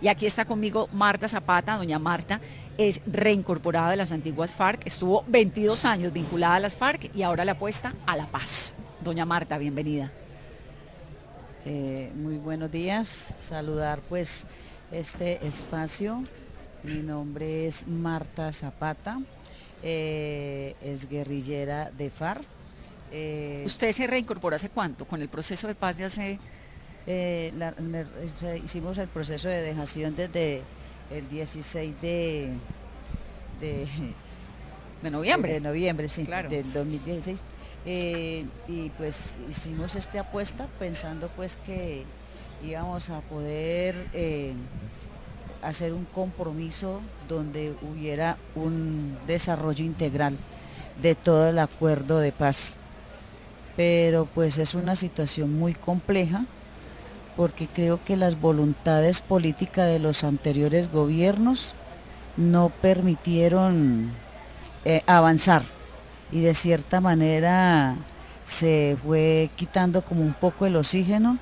Y 0.00 0.08
aquí 0.08 0.26
está 0.26 0.44
conmigo 0.44 0.88
Marta 0.92 1.28
Zapata. 1.28 1.76
Doña 1.76 1.98
Marta 1.98 2.40
es 2.76 3.00
reincorporada 3.06 3.90
de 3.90 3.96
las 3.96 4.12
antiguas 4.12 4.54
FARC. 4.54 4.86
Estuvo 4.86 5.24
22 5.28 5.84
años 5.84 6.12
vinculada 6.12 6.56
a 6.56 6.60
las 6.60 6.76
FARC 6.76 7.14
y 7.14 7.22
ahora 7.22 7.44
le 7.44 7.52
apuesta 7.52 7.94
a 8.06 8.16
la 8.16 8.26
paz. 8.26 8.74
Doña 9.02 9.24
Marta, 9.24 9.56
bienvenida. 9.58 10.10
Eh, 11.64 12.12
muy 12.14 12.36
buenos 12.36 12.70
días, 12.70 13.08
saludar 13.08 14.00
pues 14.08 14.46
este 14.92 15.44
espacio. 15.46 16.22
Mi 16.84 17.02
nombre 17.02 17.66
es 17.66 17.88
Marta 17.88 18.52
Zapata, 18.52 19.18
eh, 19.82 20.76
es 20.80 21.08
guerrillera 21.08 21.90
de 21.90 22.10
FARC. 22.10 22.44
Eh, 23.10 23.62
¿Usted 23.64 23.90
se 23.92 24.06
reincorporó 24.06 24.54
hace 24.54 24.68
cuánto? 24.68 25.06
Con 25.06 25.20
el 25.22 25.28
proceso 25.28 25.66
de 25.66 25.74
paz 25.74 25.96
de 25.96 26.04
hace... 26.04 26.38
eh, 27.06 27.52
la- 27.56 27.72
me- 27.78 28.04
se- 28.36 28.58
hicimos 28.58 28.98
el 28.98 29.08
proceso 29.08 29.48
de 29.48 29.62
dejación 29.62 30.14
desde 30.16 30.62
el 31.10 31.28
16 31.28 31.94
de, 32.02 32.50
de, 33.60 33.86
De 35.02 35.10
noviembre. 35.10 35.52
de 35.54 35.60
noviembre, 35.60 36.08
sí, 36.08 36.24
Claro. 36.24 36.48
del 36.48 36.72
2016. 36.72 37.38
Eh, 37.88 38.44
y 38.66 38.90
pues 38.90 39.34
hicimos 39.48 39.94
esta 39.94 40.20
apuesta 40.20 40.66
pensando 40.80 41.28
pues 41.36 41.56
que 41.64 42.02
íbamos 42.64 43.10
a 43.10 43.20
poder 43.20 43.94
eh, 44.12 44.54
hacer 45.62 45.92
un 45.92 46.04
compromiso 46.06 47.00
donde 47.28 47.74
hubiera 47.82 48.36
un 48.56 49.16
desarrollo 49.28 49.84
integral 49.84 50.36
de 51.00 51.14
todo 51.14 51.48
el 51.50 51.58
acuerdo 51.60 52.18
de 52.18 52.32
paz. 52.32 52.78
Pero 53.76 54.26
pues 54.34 54.58
es 54.58 54.74
una 54.74 54.96
situación 54.96 55.52
muy 55.56 55.74
compleja 55.74 56.44
porque 57.36 57.68
creo 57.68 58.02
que 58.02 58.16
las 58.16 58.40
voluntades 58.40 59.20
políticas 59.20 59.86
de 59.86 59.98
los 59.98 60.24
anteriores 60.24 60.90
gobiernos 60.90 61.74
no 62.36 62.70
permitieron 62.70 64.10
eh, 64.84 65.02
avanzar. 65.06 65.62
Y 66.32 66.40
de 66.40 66.54
cierta 66.54 67.00
manera 67.00 67.96
se 68.44 68.96
fue 69.04 69.50
quitando 69.56 70.02
como 70.02 70.22
un 70.22 70.32
poco 70.34 70.66
el 70.66 70.76
oxígeno 70.76 71.38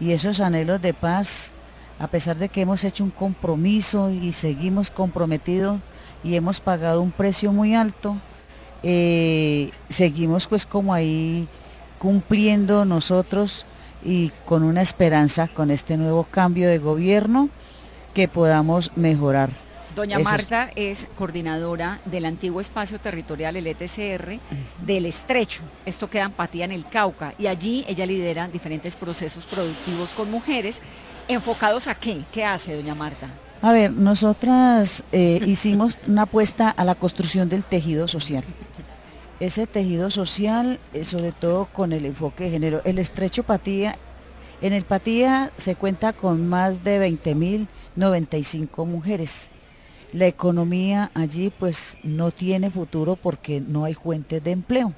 y 0.00 0.12
esos 0.12 0.40
anhelos 0.40 0.80
de 0.82 0.94
paz, 0.94 1.52
a 1.98 2.08
pesar 2.08 2.36
de 2.36 2.48
que 2.48 2.60
hemos 2.60 2.84
hecho 2.84 3.02
un 3.02 3.10
compromiso 3.10 4.10
y 4.10 4.32
seguimos 4.32 4.90
comprometidos 4.90 5.80
y 6.22 6.34
hemos 6.34 6.60
pagado 6.60 7.00
un 7.00 7.10
precio 7.10 7.52
muy 7.52 7.74
alto, 7.74 8.16
eh, 8.82 9.70
seguimos 9.88 10.46
pues 10.46 10.66
como 10.66 10.94
ahí 10.94 11.48
cumpliendo 11.98 12.84
nosotros 12.84 13.66
y 14.08 14.32
con 14.46 14.62
una 14.62 14.80
esperanza 14.80 15.48
con 15.48 15.70
este 15.70 15.98
nuevo 15.98 16.24
cambio 16.24 16.66
de 16.66 16.78
gobierno 16.78 17.50
que 18.14 18.26
podamos 18.26 18.90
mejorar. 18.96 19.50
Doña 19.94 20.16
Eso 20.16 20.30
Marta 20.30 20.70
es 20.76 21.06
coordinadora 21.18 22.00
del 22.06 22.24
antiguo 22.24 22.62
espacio 22.62 22.98
territorial, 22.98 23.56
el 23.56 23.66
ETCR, 23.66 24.38
del 24.86 25.04
Estrecho. 25.06 25.62
Esto 25.84 26.08
queda 26.08 26.24
en 26.24 26.32
Patía, 26.32 26.64
en 26.64 26.72
el 26.72 26.88
Cauca. 26.88 27.34
Y 27.38 27.48
allí 27.48 27.84
ella 27.86 28.06
lidera 28.06 28.48
diferentes 28.48 28.96
procesos 28.96 29.44
productivos 29.44 30.10
con 30.10 30.30
mujeres. 30.30 30.80
¿Enfocados 31.26 31.86
a 31.86 31.94
qué? 31.94 32.22
¿Qué 32.32 32.44
hace, 32.44 32.76
doña 32.76 32.94
Marta? 32.94 33.28
A 33.60 33.72
ver, 33.72 33.92
nosotras 33.92 35.04
eh, 35.12 35.40
hicimos 35.44 35.98
una 36.06 36.22
apuesta 36.22 36.70
a 36.70 36.84
la 36.84 36.94
construcción 36.94 37.48
del 37.48 37.64
tejido 37.64 38.08
social. 38.08 38.44
Ese 39.40 39.68
tejido 39.68 40.10
social, 40.10 40.80
eh, 40.92 41.04
sobre 41.04 41.30
todo 41.30 41.66
con 41.66 41.92
el 41.92 42.06
enfoque 42.06 42.44
de 42.44 42.50
género. 42.50 42.82
El 42.84 42.98
estrecho 42.98 43.44
Patía, 43.44 43.96
en 44.60 44.72
el 44.72 44.84
Patía 44.84 45.52
se 45.56 45.76
cuenta 45.76 46.12
con 46.12 46.48
más 46.48 46.82
de 46.82 47.00
20.095 47.08 48.84
mujeres. 48.84 49.50
La 50.12 50.26
economía 50.26 51.12
allí 51.14 51.50
pues 51.56 51.98
no 52.02 52.32
tiene 52.32 52.70
futuro 52.70 53.14
porque 53.14 53.60
no 53.60 53.84
hay 53.84 53.94
fuentes 53.94 54.42
de 54.42 54.50
empleo. 54.50 54.92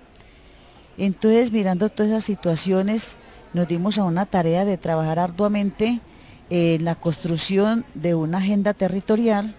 Entonces, 0.96 1.52
mirando 1.52 1.90
todas 1.90 2.10
esas 2.10 2.24
situaciones, 2.24 3.18
nos 3.52 3.68
dimos 3.68 3.98
a 3.98 4.04
una 4.04 4.24
tarea 4.24 4.64
de 4.64 4.78
trabajar 4.78 5.18
arduamente 5.18 6.00
en 6.48 6.84
la 6.84 6.94
construcción 6.94 7.84
de 7.94 8.14
una 8.14 8.38
agenda 8.38 8.72
territorial, 8.72 9.54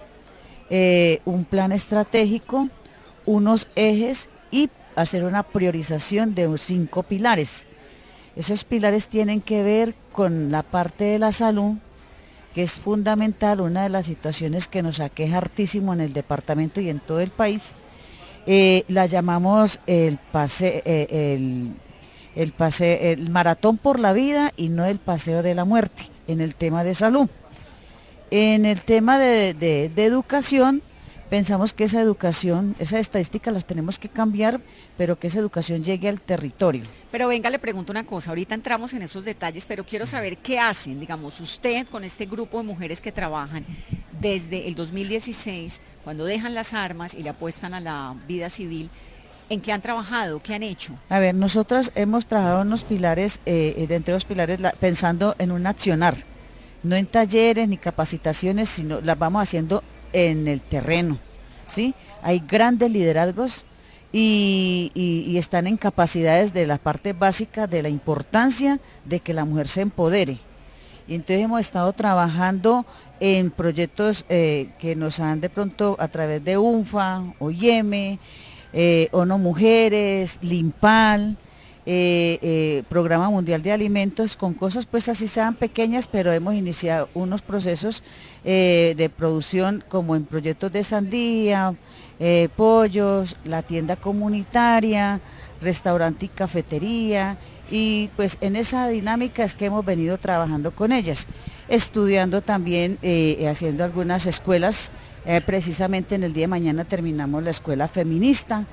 eh, 0.71 1.21
un 1.25 1.45
plan 1.45 1.71
estratégico, 1.71 2.69
unos 3.25 3.67
ejes 3.75 4.29
y 4.51 4.69
hacer 4.95 5.23
una 5.23 5.43
priorización 5.43 6.35
de 6.35 6.53
cinco 6.57 7.03
pilares. 7.03 7.65
Esos 8.35 8.63
pilares 8.63 9.07
tienen 9.07 9.41
que 9.41 9.63
ver 9.63 9.95
con 10.11 10.51
la 10.51 10.63
parte 10.63 11.05
de 11.05 11.19
la 11.19 11.31
salud, 11.31 11.75
que 12.53 12.63
es 12.63 12.79
fundamental, 12.79 13.61
una 13.61 13.83
de 13.83 13.89
las 13.89 14.05
situaciones 14.07 14.67
que 14.67 14.83
nos 14.83 14.99
aqueja 14.99 15.37
hartísimo 15.37 15.93
en 15.93 16.01
el 16.01 16.13
departamento 16.13 16.81
y 16.81 16.89
en 16.89 16.99
todo 16.99 17.21
el 17.21 17.31
país. 17.31 17.73
Eh, 18.47 18.83
la 18.87 19.05
llamamos 19.05 19.79
el 19.87 20.17
pase, 20.17 20.81
eh, 20.85 21.35
el, 21.35 21.73
el 22.35 22.51
pase- 22.53 23.11
el 23.13 23.29
maratón 23.29 23.77
por 23.77 23.99
la 23.99 24.13
vida 24.13 24.51
y 24.57 24.69
no 24.69 24.83
el 24.85 24.97
paseo 24.99 25.43
de 25.43 25.55
la 25.55 25.63
muerte 25.65 26.03
en 26.27 26.41
el 26.41 26.55
tema 26.55 26.83
de 26.83 26.95
salud. 26.95 27.29
En 28.31 28.65
el 28.65 28.81
tema 28.81 29.17
de, 29.19 29.53
de- 29.53 29.89
de 29.93 30.05
educación, 30.05 30.81
pensamos 31.31 31.71
que 31.73 31.85
esa 31.85 32.01
educación, 32.01 32.75
esa 32.77 32.99
estadística 32.99 33.51
las 33.51 33.63
tenemos 33.63 33.97
que 33.97 34.09
cambiar, 34.09 34.59
pero 34.97 35.17
que 35.17 35.27
esa 35.27 35.39
educación 35.39 35.81
llegue 35.81 36.09
al 36.09 36.19
territorio. 36.19 36.83
Pero 37.09 37.29
venga, 37.29 37.49
le 37.49 37.57
pregunto 37.57 37.93
una 37.93 38.05
cosa. 38.05 38.31
Ahorita 38.31 38.53
entramos 38.53 38.91
en 38.91 39.01
esos 39.01 39.23
detalles, 39.23 39.65
pero 39.65 39.85
quiero 39.85 40.05
saber 40.05 40.37
qué 40.39 40.59
hacen, 40.59 40.99
digamos, 40.99 41.39
usted 41.39 41.87
con 41.87 42.03
este 42.03 42.25
grupo 42.25 42.57
de 42.57 42.65
mujeres 42.65 42.99
que 42.99 43.13
trabajan 43.13 43.65
desde 44.19 44.67
el 44.67 44.75
2016, 44.75 45.79
cuando 46.03 46.25
dejan 46.25 46.53
las 46.53 46.73
armas 46.73 47.13
y 47.13 47.23
le 47.23 47.29
apuestan 47.29 47.73
a 47.73 47.79
la 47.79 48.13
vida 48.27 48.49
civil. 48.49 48.89
¿En 49.49 49.61
qué 49.61 49.71
han 49.71 49.81
trabajado? 49.81 50.41
¿Qué 50.41 50.53
han 50.53 50.63
hecho? 50.63 50.95
A 51.07 51.19
ver, 51.19 51.33
nosotras 51.33 51.93
hemos 51.95 52.25
trabajado 52.25 52.61
en 52.63 52.69
los 52.69 52.83
pilares, 52.83 53.39
eh, 53.45 53.73
eh, 53.77 53.87
dentro 53.87 54.11
de 54.11 54.17
los 54.17 54.25
pilares, 54.25 54.59
la- 54.59 54.71
pensando 54.73 55.33
en 55.39 55.51
un 55.51 55.65
accionar, 55.65 56.15
no 56.83 56.95
en 56.97 57.05
talleres 57.05 57.69
ni 57.69 57.77
capacitaciones, 57.77 58.67
sino 58.67 58.99
las 58.99 59.17
vamos 59.17 59.41
haciendo 59.43 59.81
en 60.13 60.47
el 60.47 60.61
terreno, 60.61 61.17
¿sí? 61.67 61.93
Hay 62.21 62.39
grandes 62.39 62.91
liderazgos 62.91 63.65
y, 64.11 65.35
están 65.37 65.67
en 65.67 65.77
capacidades 65.77 66.53
de 66.53 66.67
la 66.67 66.77
parte 66.77 67.13
básica 67.13 67.67
de 67.67 67.81
la 67.81 67.89
importancia 67.89 68.79
de 69.05 69.19
que 69.19 69.33
la 69.33 69.45
mujer 69.45 69.67
se 69.67 69.81
empodere. 69.81 70.37
Y 71.07 71.15
entonces 71.15 71.43
hemos 71.43 71.59
estado 71.59 71.91
trabajando 71.93 72.85
en 73.19 73.51
proyectos 73.51 74.25
eh, 74.29 74.69
que 74.79 74.95
nos 74.95 75.19
han 75.19 75.41
de 75.41 75.49
pronto 75.49 75.95
a 75.99 76.07
través 76.07 76.43
de 76.43 76.57
UNFA, 76.57 77.23
OIM, 77.39 78.19
eh, 78.73 79.09
ONO 79.11 79.37
Mujeres, 79.37 80.39
Limpal, 80.41 81.37
eh, 81.87 82.37
eh, 82.43 82.83
Programa 82.89 83.31
Mundial 83.31 83.63
de 83.63 83.71
Alimentos, 83.71 84.37
con 84.37 84.53
cosas 84.53 84.85
pues 84.85 85.09
así 85.09 85.27
sean 85.27 85.55
pequeñas, 85.55 86.07
pero 86.07 86.31
hemos 86.31 86.53
iniciado 86.53 87.09
unos 87.15 87.41
procesos 87.41 88.03
eh, 88.45 88.93
de 88.97 89.09
producción 89.09 89.83
como 89.89 90.15
en 90.15 90.25
proyectos 90.25 90.71
de 90.71 90.83
sandía, 90.83 91.73
pollos, 92.55 93.35
la 93.45 93.63
tienda 93.63 93.95
comunitaria, 93.95 95.19
restaurante 95.59 96.27
y 96.27 96.29
cafetería, 96.29 97.39
y 97.71 98.11
pues 98.15 98.37
en 98.41 98.55
esa 98.55 98.87
dinámica 98.89 99.43
es 99.43 99.55
que 99.55 99.65
hemos 99.65 99.83
venido 99.83 100.19
trabajando 100.19 100.69
con 100.69 100.91
ellas, 100.91 101.25
estudiando 101.67 102.43
también, 102.43 102.99
haciendo 103.49 103.83
algunas 103.83 104.27
escuelas, 104.27 104.91
precisamente 105.47 106.13
en 106.13 106.23
el 106.23 106.33
día 106.33 106.43
de 106.43 106.49
mañana 106.49 106.85
terminamos 106.85 107.41
la 107.41 107.49
escuela 107.49 107.87
feminista 107.87 108.67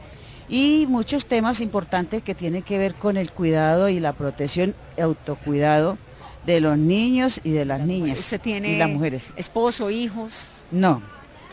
y 0.49 0.87
muchos 0.89 1.27
temas 1.27 1.61
importantes 1.61 2.23
que 2.23 2.35
tienen 2.35 2.63
que 2.63 2.79
ver 2.79 2.95
con 2.95 3.17
el 3.17 3.31
cuidado 3.31 3.89
y 3.89 4.01
la 4.01 4.13
protección, 4.13 4.75
autocuidado 5.01 5.99
de 6.47 6.61
los 6.61 6.79
niños 6.79 7.41
y 7.45 7.51
de 7.51 7.65
las 7.65 7.81
niñas 7.81 8.19
¿Usted 8.21 8.41
tiene 8.41 8.73
y 8.75 8.79
las 8.79 8.89
mujeres. 8.89 9.35
esposo, 9.37 9.91
hijos? 9.91 10.49
No, 10.71 11.03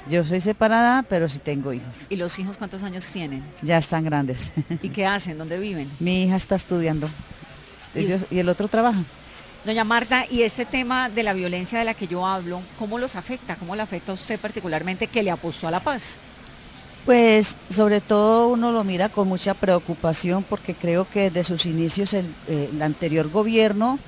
yo 0.07 0.23
soy 0.23 0.39
separada, 0.39 1.03
pero 1.03 1.27
sí 1.27 1.39
tengo 1.39 1.73
hijos. 1.73 2.07
¿Y 2.09 2.15
los 2.15 2.37
hijos 2.39 2.57
cuántos 2.57 2.83
años 2.83 3.05
tienen? 3.11 3.43
Ya 3.61 3.77
están 3.77 4.05
grandes. 4.05 4.51
¿Y 4.81 4.89
qué 4.89 5.05
hacen? 5.05 5.37
¿Dónde 5.37 5.59
viven? 5.59 5.91
Mi 5.99 6.23
hija 6.23 6.35
está 6.37 6.55
estudiando. 6.55 7.09
¿Y 7.93 7.99
Ellos- 7.99 8.25
y 8.31 8.39
el 8.39 8.47
otro 8.49 8.67
trabaja. 8.67 9.03
Doña 9.65 9.83
Marta, 9.83 10.25
y 10.29 10.43
este 10.43 10.63
tema 10.63 11.09
de 11.09 11.23
la 11.23 11.33
violencia 11.33 11.79
de 11.79 11.85
la 11.85 11.95
que 11.95 12.07
yo 12.07 12.25
hablo, 12.25 12.61
¿cómo 12.77 12.99
los 12.99 13.15
afecta? 13.15 13.55
¿Cómo 13.55 13.75
le 13.75 13.81
afecta 13.81 14.11
a 14.11 14.15
usted 14.15 14.39
particularmente 14.39 15.07
que 15.07 15.23
le 15.23 15.31
apostó 15.31 15.67
a 15.67 15.71
la 15.71 15.79
paz? 15.79 16.17
Pues 17.05 17.55
sobre 17.69 18.01
todo 18.01 18.47
uno 18.47 18.71
lo 18.71 18.83
mira 18.83 19.09
con 19.09 19.27
mucha 19.27 19.53
preocupación 19.53 20.43
porque 20.43 20.73
creo 20.73 21.07
que 21.07 21.29
desde 21.29 21.43
sus 21.43 21.67
inicios 21.67 22.13
el, 22.15 22.25
eh, 22.47 22.69
el 22.73 22.81
anterior 22.81 23.29
gobierno 23.29 23.99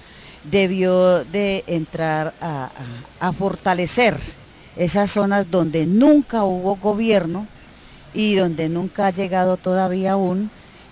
debió 0.44 1.24
de 1.24 1.64
entrar 1.68 2.34
a 2.40 3.34
fortalecer 3.34 4.18
esas 4.78 5.12
zonas 5.12 5.50
donde 5.52 5.86
nunca 5.86 6.44
hubo 6.44 6.78
gobierno 6.78 7.48
y 8.14 8.36
donde 8.36 8.70
nunca 8.70 9.08
ha 9.08 9.12
llegado 9.12 9.58
todavía 9.58 10.14
aún 10.14 10.50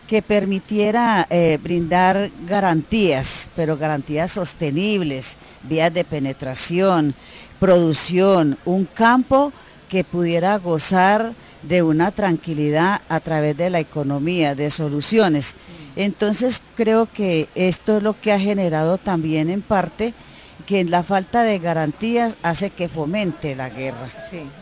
que 0.08 0.22
permitiera 0.22 1.26
eh, 1.30 1.58
brindar 1.62 2.30
garantías, 2.46 3.50
pero 3.56 3.78
garantías 3.78 4.32
sostenibles, 4.32 5.38
vías 5.64 5.92
de 5.94 6.04
penetración, 6.04 7.16
producción, 7.60 8.58
un 8.66 8.86
campo 8.86 9.52
que 9.90 10.04
pudiera 10.04 10.58
gozar 10.58 11.34
de 11.68 11.84
una 11.84 12.12
tranquilidad 12.12 13.02
a 13.10 13.20
través 13.20 13.58
de 13.58 13.70
la 13.70 13.80
economía, 13.80 14.56
de 14.56 14.72
soluciones. 14.72 15.56
Entonces 15.96 16.62
creo 16.76 17.08
que 17.12 17.50
esto 17.56 17.98
es 17.98 18.04
lo 18.04 18.20
que 18.20 18.34
ha 18.34 18.40
generado 18.40 18.98
también 18.98 19.50
en 19.50 19.62
parte 19.62 20.14
que 20.66 20.84
la 20.84 21.04
falta 21.04 21.44
de 21.44 21.60
garantías 21.60 22.38
hace 22.42 22.70
que 22.70 22.90
fomente 22.90 23.56
la 23.56 23.70
guerra. 23.70 24.12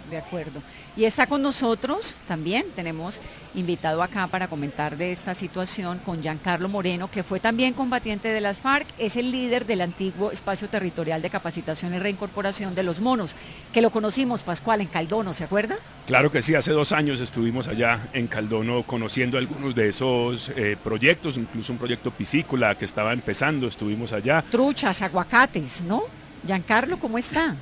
De 0.10 0.18
acuerdo. 0.18 0.62
Y 0.96 1.06
está 1.06 1.28
con 1.28 1.42
nosotros 1.42 2.18
también, 2.28 2.66
tenemos 2.76 3.20
invitado 3.56 4.04
acá 4.04 4.28
para 4.28 4.48
comentar 4.48 4.98
de 4.98 5.12
esta 5.12 5.34
situación 5.34 6.00
con 6.00 6.22
Giancarlo 6.22 6.70
Moreno, 6.70 7.10
que 7.10 7.24
fue 7.24 7.40
también 7.40 7.74
combatiente 7.74 8.30
de 8.30 8.42
las 8.42 8.60
FARC, 8.60 8.88
es 8.98 9.16
el 9.16 9.32
líder 9.32 9.66
del 9.66 9.82
antiguo 9.82 10.32
espacio 10.32 10.70
territorial 10.70 11.22
de 11.22 11.30
capacitación 11.30 11.94
y 11.94 12.00
reincorporación 12.00 12.76
de 12.76 12.84
los 12.84 13.02
monos, 13.02 13.36
que 13.72 13.82
lo 13.82 13.92
conocimos, 13.92 14.44
Pascual, 14.44 14.82
en 14.82 14.88
Caldono, 14.88 15.34
¿se 15.34 15.44
acuerda? 15.44 15.78
Claro 16.08 16.32
que 16.32 16.42
sí, 16.42 16.56
hace 16.56 16.72
dos 16.72 16.92
años 16.92 17.22
estuvimos 17.22 17.68
allá 17.68 18.10
en 18.14 18.28
Caldono 18.28 18.84
conociendo 18.84 19.38
algunos 19.38 19.74
de 19.74 19.90
esos 19.90 20.50
eh, 20.56 20.78
proyectos, 20.84 21.38
incluso 21.38 21.72
un 21.72 21.80
proyecto 21.80 22.12
piscícola 22.12 22.76
que 22.76 22.86
estaba 22.86 23.14
empezando, 23.14 23.68
estuvimos 23.68 24.14
allá. 24.14 24.44
Truchas, 24.50 25.02
aguacates, 25.02 25.82
¿no? 25.82 26.04
Giancarlo, 26.46 27.00
¿cómo 27.00 27.18
está? 27.18 27.56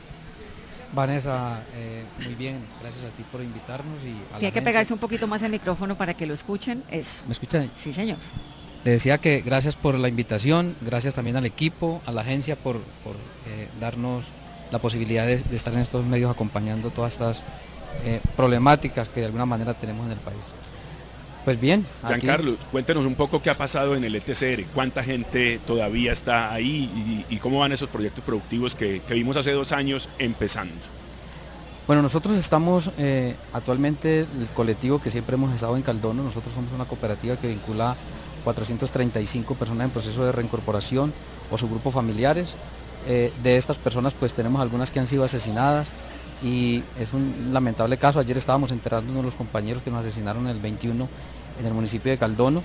Vanessa, 0.94 1.62
eh, 1.74 2.04
muy 2.24 2.36
bien, 2.36 2.66
gracias 2.82 3.06
a 3.06 3.10
ti 3.10 3.24
por 3.32 3.42
invitarnos 3.42 4.04
y 4.04 4.22
a 4.34 4.40
Tiene 4.40 4.52
que 4.52 4.62
pegarse 4.62 4.94
un 4.94 5.00
poquito 5.00 5.28
más 5.28 5.42
el 5.42 5.52
micrófono 5.52 5.96
para 5.96 6.14
que 6.14 6.26
lo 6.26 6.34
escuchen. 6.34 6.84
Eso. 6.90 7.24
¿Me 7.28 7.32
escuchan? 7.34 7.72
Sí, 7.78 7.94
señor. 7.94 8.18
Le 8.84 8.92
decía 8.92 9.18
que 9.20 9.42
gracias 9.42 9.76
por 9.76 9.96
la 9.96 10.08
invitación, 10.08 10.76
gracias 10.82 11.16
también 11.16 11.38
al 11.38 11.46
equipo, 11.46 12.02
a 12.06 12.12
la 12.12 12.22
agencia 12.22 12.56
por, 12.56 12.80
por, 13.04 13.16
eh, 13.48 13.70
darnos 13.80 14.26
la 14.72 14.80
posibilidad 14.80 15.26
de, 15.26 15.38
de 15.38 15.56
estar 15.56 15.74
en 15.74 15.80
estos 15.80 16.06
medios 16.06 16.32
acompañando 16.32 16.90
todas 16.90 17.14
estas 17.14 17.44
eh, 18.06 18.20
problemáticas 18.36 19.10
que 19.10 19.20
de 19.20 19.28
alguna 19.28 19.46
manera 19.46 19.74
tenemos 19.74 20.06
en 20.06 20.14
el 20.14 20.18
país. 20.18 20.56
Pues 21.46 21.60
bien, 21.60 21.86
aquí- 22.04 22.22
Giancarlo, 22.22 22.56
cuéntenos 22.72 23.04
un 23.06 23.16
poco 23.16 23.42
qué 23.42 23.50
ha 23.50 23.58
pasado 23.58 23.96
en 23.96 24.04
el 24.04 24.16
ETCR, 24.16 24.64
cuánta 24.76 25.04
gente 25.04 25.60
todavía 25.66 26.12
está 26.14 26.54
ahí 26.54 27.26
y, 27.30 27.34
y 27.34 27.38
cómo 27.40 27.60
van 27.60 27.72
esos 27.72 27.90
proyectos 27.90 28.24
productivos 28.24 28.76
que, 28.76 29.02
que 29.08 29.14
vimos 29.16 29.38
hace 29.38 29.52
dos 29.52 29.72
años 29.72 30.08
empezando. 30.20 30.74
Bueno, 31.88 32.04
nosotros 32.04 32.38
estamos 32.38 32.92
eh, 33.00 33.36
actualmente, 33.54 34.20
el 34.22 34.48
colectivo 34.54 35.02
que 35.02 35.10
siempre 35.10 35.34
hemos 35.36 35.52
estado 35.54 35.76
en 35.76 35.82
Caldono, 35.82 36.22
nosotros 36.24 36.54
somos 36.54 36.72
una 36.74 36.86
cooperativa 36.86 37.36
que 37.38 37.48
vincula 37.48 37.96
435 38.44 39.56
personas 39.56 39.86
en 39.86 39.92
proceso 39.92 40.24
de 40.24 40.32
reincorporación 40.32 41.12
o 41.50 41.58
su 41.58 41.68
grupo 41.68 41.92
familiares. 41.92 42.56
Eh, 43.08 43.34
de 43.42 43.58
estas 43.58 43.80
personas 43.80 44.14
pues 44.14 44.36
tenemos 44.36 44.62
algunas 44.62 44.92
que 44.92 45.00
han 45.00 45.08
sido 45.08 45.24
asesinadas 45.24 45.90
y 46.44 46.84
es 47.00 47.14
un 47.14 47.50
lamentable 47.52 47.98
caso. 47.98 48.20
Ayer 48.20 48.38
estábamos 48.38 48.72
enterando 48.72 49.14
de 49.14 49.24
los 49.24 49.36
compañeros 49.36 49.84
que 49.84 49.92
nos 49.92 50.06
asesinaron 50.06 50.48
el 50.48 50.60
21 50.60 51.08
en 51.60 51.66
el 51.66 51.74
municipio 51.74 52.12
de 52.12 52.18
Caldono. 52.18 52.64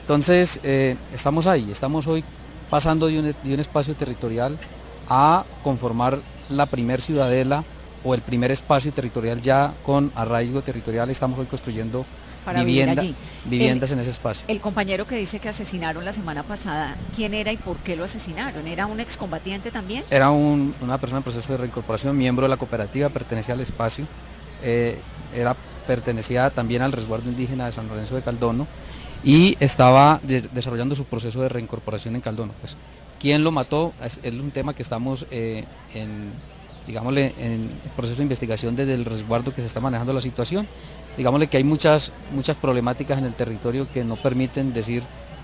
Entonces 0.00 0.60
eh, 0.62 0.96
estamos 1.14 1.46
ahí, 1.46 1.70
estamos 1.70 2.06
hoy 2.06 2.24
pasando 2.70 3.06
de 3.06 3.18
un, 3.18 3.26
de 3.26 3.54
un 3.54 3.60
espacio 3.60 3.94
territorial 3.94 4.58
a 5.08 5.44
conformar 5.62 6.18
la 6.48 6.66
primer 6.66 7.00
ciudadela 7.00 7.64
o 8.04 8.14
el 8.14 8.20
primer 8.20 8.50
espacio 8.50 8.92
territorial 8.92 9.40
ya 9.40 9.72
con 9.84 10.10
arraigo 10.14 10.62
territorial. 10.62 11.10
Estamos 11.10 11.38
hoy 11.38 11.46
construyendo 11.46 12.04
Para 12.44 12.60
vivir 12.60 12.80
vivienda, 12.80 13.02
allí. 13.02 13.14
viviendas 13.44 13.90
El- 13.90 13.98
en 13.98 14.00
ese 14.02 14.10
espacio. 14.10 14.44
El 14.48 14.60
compañero 14.60 15.06
que 15.06 15.16
dice 15.16 15.38
que 15.38 15.48
asesinaron 15.48 16.04
la 16.04 16.12
semana 16.12 16.42
pasada, 16.42 16.96
¿quién 17.14 17.34
era 17.34 17.52
y 17.52 17.56
por 17.56 17.76
qué 17.78 17.96
lo 17.96 18.04
asesinaron? 18.04 18.66
¿Era 18.66 18.86
un 18.86 19.00
excombatiente 19.00 19.70
también? 19.70 20.04
Era 20.10 20.30
un- 20.30 20.74
una 20.80 20.98
persona 20.98 21.18
en 21.18 21.22
proceso 21.24 21.52
de 21.52 21.58
reincorporación, 21.58 22.16
miembro 22.16 22.44
de 22.44 22.48
la 22.50 22.56
cooperativa, 22.56 23.08
pertenecía 23.08 23.54
al 23.54 23.60
espacio, 23.60 24.06
eh, 24.62 24.98
era, 25.34 25.54
pertenecía 25.86 26.50
también 26.50 26.82
al 26.82 26.92
resguardo 26.92 27.28
indígena 27.28 27.66
de 27.66 27.72
San 27.72 27.88
Lorenzo 27.88 28.14
de 28.14 28.22
Caldono 28.22 28.66
y 29.24 29.56
estaba 29.60 30.20
de- 30.22 30.42
desarrollando 30.42 30.94
su 30.94 31.04
proceso 31.04 31.40
de 31.42 31.48
reincorporación 31.48 32.14
en 32.16 32.20
Caldono. 32.22 32.52
Pues, 32.60 32.76
¿Quién 33.20 33.44
lo 33.44 33.52
mató? 33.52 33.92
Es, 34.04 34.18
es 34.24 34.32
un 34.32 34.50
tema 34.50 34.74
que 34.74 34.82
estamos 34.82 35.26
eh, 35.30 35.64
en, 35.94 36.30
digámosle, 36.88 37.32
en 37.38 37.70
proceso 37.94 38.16
de 38.18 38.24
investigación 38.24 38.74
desde 38.74 38.94
el 38.94 39.04
resguardo 39.04 39.54
que 39.54 39.60
se 39.60 39.66
está 39.68 39.78
manejando 39.80 40.12
la 40.12 40.20
situación. 40.20 40.66
Digámosle 41.16 41.46
que 41.46 41.58
hay 41.58 41.64
muchas, 41.64 42.12
muchas 42.32 42.56
problemáticas 42.56 43.18
en 43.18 43.24
el 43.24 43.34
territorio 43.34 43.86
que 43.92 44.04
no 44.04 44.16
permiten 44.16 44.72
decir 44.72 45.02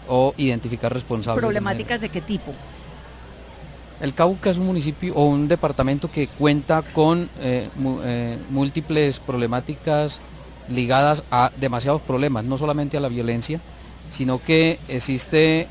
o 0.08 0.34
identificar 0.36 0.92
responsables. 0.92 1.40
¿Problemáticas 1.40 2.00
de 2.00 2.08
qué 2.08 2.20
tipo? 2.20 2.54
el 4.00 4.14
Cauca 4.14 4.50
es 4.50 4.58
un 4.58 4.66
municipio 4.66 5.14
o 5.14 5.24
un 5.24 5.48
departamento 5.48 6.10
que 6.10 6.28
cuenta 6.28 6.82
con 6.82 7.28
eh, 7.40 7.68
eh, 8.04 8.38
múltiples 8.50 9.18
problemáticas 9.18 10.20
ligadas 10.68 11.24
a 11.30 11.50
demasiados 11.56 12.02
problemas, 12.02 12.44
no 12.44 12.56
solamente 12.56 12.96
a 12.96 13.00
la 13.00 13.08
violencia, 13.08 13.60
sino 14.10 14.40
que 14.40 14.78
existe 14.88 15.66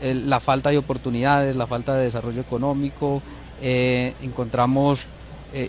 la 0.00 0.40
falta 0.40 0.70
de 0.70 0.78
oportunidades, 0.78 1.56
la 1.56 1.66
falta 1.66 1.94
de 1.94 2.04
desarrollo 2.04 2.40
económico, 2.40 3.20
eh, 3.60 4.14
encontramos 4.22 5.06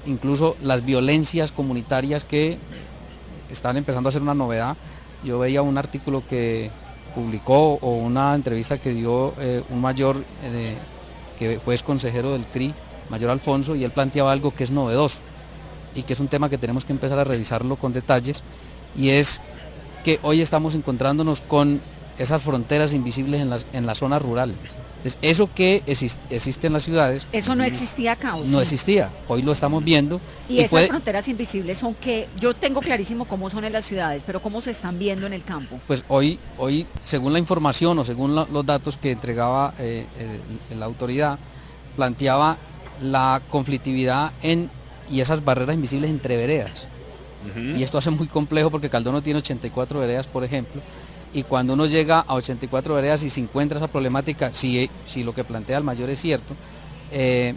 incluso 0.05 0.57
las 0.61 0.83
violencias 0.83 1.53
comunitarias 1.53 2.25
que 2.25 2.57
están 3.51 3.77
empezando 3.77 4.09
a 4.09 4.11
ser 4.11 4.21
una 4.21 4.33
novedad. 4.33 4.75
Yo 5.23 5.39
veía 5.39 5.61
un 5.61 5.77
artículo 5.77 6.23
que 6.27 6.69
publicó 7.15 7.73
o 7.81 7.93
una 7.95 8.35
entrevista 8.35 8.77
que 8.77 8.93
dio 8.93 9.33
eh, 9.39 9.63
un 9.69 9.81
mayor 9.81 10.23
eh, 10.43 10.75
que 11.37 11.59
fue 11.59 11.73
ex 11.73 11.83
consejero 11.83 12.33
del 12.33 12.45
CRI, 12.45 12.73
mayor 13.09 13.31
Alfonso, 13.31 13.75
y 13.75 13.83
él 13.83 13.91
planteaba 13.91 14.31
algo 14.31 14.51
que 14.51 14.63
es 14.63 14.71
novedoso 14.71 15.19
y 15.95 16.03
que 16.03 16.13
es 16.13 16.19
un 16.19 16.27
tema 16.27 16.49
que 16.49 16.57
tenemos 16.57 16.85
que 16.85 16.93
empezar 16.93 17.17
a 17.17 17.23
revisarlo 17.23 17.75
con 17.75 17.93
detalles, 17.93 18.43
y 18.95 19.09
es 19.09 19.41
que 20.03 20.19
hoy 20.21 20.39
estamos 20.41 20.75
encontrándonos 20.75 21.41
con 21.41 21.81
esas 22.19 22.41
fronteras 22.41 22.93
invisibles 22.93 23.41
en, 23.41 23.49
las- 23.49 23.65
en 23.73 23.85
la 23.85 23.95
zona 23.95 24.19
rural. 24.19 24.53
Es 25.03 25.17
eso 25.21 25.49
que 25.55 25.81
exis- 25.87 26.17
existe 26.29 26.67
en 26.67 26.73
las 26.73 26.83
ciudades 26.83 27.25
Eso 27.31 27.55
no 27.55 27.63
existía 27.63 28.11
acá, 28.13 28.35
¿o 28.35 28.43
no 28.45 28.57
sí? 28.57 28.63
existía, 28.63 29.09
hoy 29.29 29.41
lo 29.41 29.53
estamos 29.53 29.81
viendo 29.83 30.19
Y, 30.49 30.55
y 30.55 30.59
esas 30.59 30.69
puede- 30.71 30.87
fronteras 30.87 31.27
invisibles 31.29 31.77
son 31.77 31.95
que 31.95 32.27
yo 32.39 32.53
tengo 32.53 32.81
clarísimo 32.81 33.23
cómo 33.25 33.49
son 33.49 33.63
en 33.63 33.71
las 33.71 33.85
ciudades, 33.85 34.23
pero 34.25 34.41
cómo 34.41 34.59
se 34.59 34.71
están 34.71 34.99
viendo 34.99 35.25
en 35.25 35.31
el 35.33 35.43
campo. 35.43 35.79
pues 35.87 36.03
hoy, 36.09 36.37
hoy 36.57 36.85
según 37.05 37.31
la 37.31 37.39
información 37.39 37.97
o 37.99 38.03
según 38.03 38.35
la- 38.35 38.47
los 38.51 38.65
datos 38.65 38.97
que 38.97 39.11
entregaba 39.11 39.73
eh, 39.79 40.05
el- 40.69 40.79
la 40.79 40.85
autoridad, 40.85 41.39
planteaba 41.95 42.57
la 43.01 43.41
conflictividad 43.49 44.31
en, 44.43 44.69
y 45.09 45.21
esas 45.21 45.43
barreras 45.45 45.75
invisibles 45.75 46.09
entre 46.09 46.35
veredas. 46.35 46.71
Y 47.55 47.83
esto 47.83 47.97
hace 47.97 48.09
muy 48.11 48.27
complejo 48.27 48.69
porque 48.69 48.89
Caldono 48.89 49.23
tiene 49.23 49.39
84 49.39 50.01
veredas, 50.01 50.27
por 50.27 50.43
ejemplo, 50.43 50.81
y 51.33 51.43
cuando 51.43 51.73
uno 51.73 51.85
llega 51.85 52.19
a 52.19 52.33
84 52.35 52.95
veredas 52.95 53.23
y 53.23 53.29
se 53.29 53.41
encuentra 53.41 53.77
esa 53.77 53.87
problemática, 53.87 54.53
si, 54.53 54.89
si 55.05 55.23
lo 55.23 55.33
que 55.33 55.43
plantea 55.43 55.77
el 55.77 55.83
mayor 55.83 56.09
es 56.09 56.19
cierto, 56.19 56.55
eh, 57.11 57.55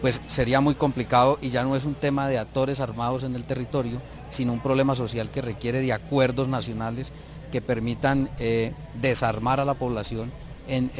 pues 0.00 0.20
sería 0.26 0.60
muy 0.60 0.74
complicado 0.74 1.38
y 1.40 1.48
ya 1.48 1.64
no 1.64 1.76
es 1.76 1.84
un 1.84 1.94
tema 1.94 2.28
de 2.28 2.38
actores 2.38 2.80
armados 2.80 3.22
en 3.22 3.34
el 3.34 3.44
territorio, 3.44 4.00
sino 4.30 4.52
un 4.52 4.60
problema 4.60 4.94
social 4.94 5.30
que 5.30 5.42
requiere 5.42 5.80
de 5.80 5.92
acuerdos 5.92 6.48
nacionales 6.48 7.12
que 7.50 7.62
permitan 7.62 8.28
eh, 8.38 8.72
desarmar 9.00 9.60
a 9.60 9.64
la 9.64 9.74
población 9.74 10.30
en- 10.68 10.90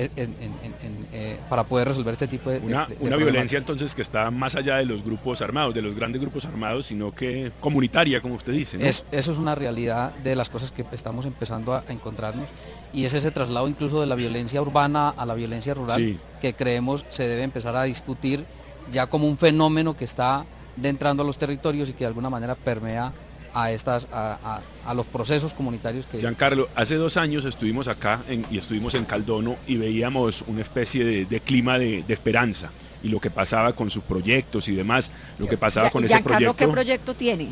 eh, 1.12 1.36
para 1.48 1.64
poder 1.64 1.88
resolver 1.88 2.12
este 2.12 2.26
tipo 2.28 2.50
de, 2.50 2.58
Una, 2.58 2.64
de- 2.66 2.70
de 2.70 2.76
una 2.76 2.86
problemáticas. 3.16 3.18
violencia 3.32 3.58
entonces 3.58 3.94
que 3.94 4.02
está 4.02 4.30
más 4.30 4.54
allá 4.54 4.76
de 4.76 4.84
los 4.84 5.02
grupos 5.04 5.42
armados, 5.42 5.74
de 5.74 5.82
los 5.82 5.94
grandes 5.94 6.20
grupos 6.20 6.44
armados, 6.44 6.86
sino 6.86 7.12
que 7.12 7.50
comunitaria, 7.60 8.20
como 8.20 8.34
usted 8.34 8.52
dice. 8.52 8.78
¿no? 8.78 8.84
Es- 8.84 9.04
eso 9.12 9.32
es 9.32 9.38
una 9.38 9.54
realidad 9.54 10.14
de 10.16 10.34
las 10.36 10.48
cosas 10.50 10.70
que 10.72 10.84
estamos 10.92 11.26
empezando 11.26 11.74
a, 11.74 11.84
a 11.88 11.92
encontrarnos 11.92 12.48
y 12.92 13.04
es 13.04 13.14
ese 13.14 13.30
traslado 13.30 13.68
incluso 13.68 14.00
de 14.00 14.06
la 14.06 14.14
violencia 14.14 14.60
urbana 14.62 15.10
a 15.10 15.26
la 15.26 15.34
violencia 15.34 15.74
rural 15.74 15.96
Sí. 15.98 16.18
que 16.40 16.54
creemos 16.54 17.04
se 17.08 17.26
debe 17.26 17.42
empezar 17.42 17.74
a 17.76 17.82
discutir 17.84 18.44
ya 18.90 19.06
como 19.06 19.26
un 19.26 19.36
fenómeno 19.38 19.96
que 19.96 20.04
está 20.04 20.44
de 20.76 20.88
entrando 20.90 21.22
a 21.22 21.26
los 21.26 21.38
territorios 21.38 21.88
y 21.88 21.92
que 21.94 22.00
de 22.00 22.06
alguna 22.06 22.30
manera 22.30 22.54
permea 22.54 23.12
a, 23.54 23.70
estas, 23.70 24.06
a, 24.12 24.60
los 24.94 25.06
procesos 25.06 25.54
comunitarios 25.54 26.06
que... 26.06 26.18
Giancarlo, 26.18 26.68
hace 26.74 26.96
dos 26.96 27.16
años 27.16 27.44
estuvimos 27.44 27.88
acá 27.88 28.20
y 28.50 28.58
estuvimos 28.58 28.94
en 28.94 29.04
Caldono 29.04 29.56
y 29.66 29.76
veíamos 29.76 30.44
una 30.46 30.62
especie 30.62 31.04
de, 31.04 31.40
clima 31.40 31.78
de, 31.78 32.04
esperanza 32.08 32.70
y 33.02 33.08
lo 33.08 33.20
que 33.20 33.30
pasaba 33.30 33.72
con 33.72 33.90
sus 33.90 34.02
proyectos 34.02 34.68
y 34.68 34.74
demás, 34.74 35.10
lo 35.38 35.46
que 35.46 35.58
pasaba 35.58 35.90
con 35.90 36.04
ese 36.04 36.20
proyecto. 36.22 36.56
¿qué 36.56 36.68
proyecto 36.68 37.14
tiene? 37.14 37.48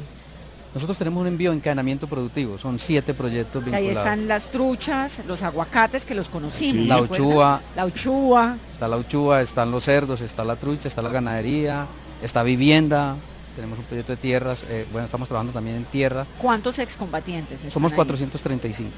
Nosotros 0.75 0.99
tenemos 0.99 1.21
un 1.21 1.29
envío 1.29 1.51
de 1.51 1.57
encadenamiento 1.57 2.09
productivo, 2.09 2.59
son 2.59 2.81
siete 2.81 3.15
proyectos 3.15 3.65
vinculados. 3.65 3.91
Ahí 3.91 3.97
están 3.97 4.27
las 4.27 4.51
truchas, 4.51 5.21
los 5.29 5.43
aguacates 5.43 6.05
que 6.05 6.17
los 6.17 6.29
conocimos. 6.29 6.89
La 6.89 7.01
uchúa. 7.01 7.61
La 7.77 7.87
uchúa. 7.87 8.57
Está 8.73 8.89
la 8.89 8.97
uchúa, 8.97 9.41
están 9.41 9.71
los 9.71 9.85
cerdos, 9.85 10.21
está 10.21 10.43
la 10.45 10.57
trucha, 10.57 10.89
está 10.89 11.01
la 11.01 11.11
ganadería, 11.11 11.87
está 12.23 12.43
vivienda, 12.43 13.15
tenemos 13.55 13.79
un 13.79 13.85
proyecto 13.85 14.13
de 14.13 14.17
tierras, 14.17 14.65
eh, 14.69 14.87
bueno, 14.93 15.07
estamos 15.07 15.29
trabajando 15.29 15.53
también 15.53 15.77
en 15.77 15.85
tierra. 15.85 16.27
¿Cuántos 16.39 16.79
excombatientes? 16.79 17.61
Somos 17.73 17.93
435. 17.93 18.91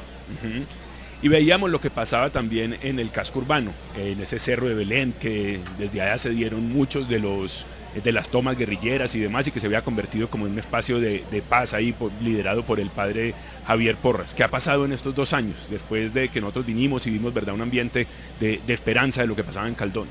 Y 1.23 1.29
veíamos 1.29 1.71
lo 1.71 1.81
que 1.81 1.91
pasaba 1.91 2.31
también 2.31 2.77
en 2.83 2.99
el 2.99 3.11
casco 3.11 3.39
urbano, 3.39 3.73
en 3.97 4.21
ese 4.21 4.39
cerro 4.39 4.69
de 4.69 4.75
Belén, 4.75 5.15
que 5.19 5.61
desde 5.79 6.03
allá 6.03 6.19
se 6.19 6.31
dieron 6.31 6.69
muchos 6.73 7.09
de 7.09 7.19
los 7.19 7.65
de 8.05 8.13
las 8.13 8.29
tomas 8.29 8.59
guerrilleras 8.59 9.15
y 9.15 9.21
demás 9.21 9.47
y 9.47 9.51
que 9.51 9.59
se 9.59 9.65
había 9.65 9.81
convertido 9.81 10.29
como 10.29 10.47
en 10.47 10.53
un 10.53 10.59
espacio 10.59 11.01
de, 11.01 11.43
paz 11.49 11.73
ahí 11.73 11.95
liderado 12.21 12.63
por 12.63 12.79
el 12.79 12.91
padre 12.91 13.33
Javier 13.67 13.97
Porras. 13.97 14.35
¿Qué 14.35 14.45
ha 14.45 14.49
pasado 14.49 14.85
en 14.85 14.93
estos 14.93 15.15
dos 15.15 15.33
años 15.33 15.57
después 15.71 16.13
de 16.13 16.29
que 16.29 16.43
nosotros 16.43 16.67
vinimos 16.67 17.07
y 17.07 17.11
vimos 17.11 17.33
verdad 17.33 17.55
un 17.55 17.63
ambiente 17.63 18.07
de, 18.39 18.61
de 18.67 18.75
esperanza 18.75 19.23
de 19.23 19.29
lo 19.29 19.35
que 19.35 19.45
pasaba 19.45 19.67
en 19.67 19.75
Caldón? 19.75 20.09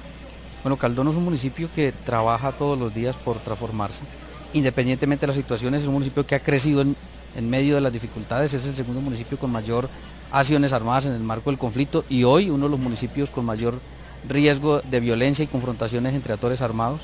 Bueno, 0.63 0.77
Caldón 0.77 1.09
es 1.09 1.15
un 1.15 1.25
municipio 1.25 1.69
que 1.75 1.93
trabaja 2.05 2.51
todos 2.51 2.79
los 2.79 2.91
días 2.91 3.15
por 3.15 3.37
transformarse 3.37 4.03
independientemente 4.53 5.21
de 5.21 5.27
las 5.27 5.35
situaciones, 5.35 5.81
es 5.81 5.87
un 5.87 5.93
municipio 5.93 6.25
que 6.25 6.35
ha 6.35 6.39
crecido 6.39 6.81
en, 6.81 6.95
medio 7.49 7.75
de 7.75 7.81
las 7.81 7.91
dificultades, 7.91 8.53
es 8.53 8.65
el 8.65 8.75
segundo 8.75 9.01
municipio 9.01 9.37
con 9.37 9.51
mayor 9.51 9.89
acciones 10.31 10.73
armadas 10.73 11.05
en 11.05 11.13
el 11.13 11.19
marco 11.19 11.49
del 11.49 11.59
conflicto 11.59 12.05
y 12.09 12.23
hoy 12.23 12.49
uno 12.49 12.65
de 12.65 12.71
los 12.71 12.79
municipios 12.79 13.29
con 13.29 13.45
mayor 13.45 13.79
riesgo 14.27 14.81
de 14.81 14.99
violencia 14.99 15.43
y 15.43 15.47
confrontaciones 15.47 16.13
entre 16.13 16.33
actores 16.33 16.61
armados. 16.61 17.01